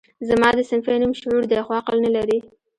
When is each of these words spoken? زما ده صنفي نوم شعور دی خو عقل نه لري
زما 0.29 0.49
ده 0.57 0.63
صنفي 0.69 0.95
نوم 1.01 1.13
شعور 1.21 1.43
دی 1.51 1.57
خو 1.65 1.71
عقل 1.79 1.97
نه 2.05 2.09
لري 2.15 2.37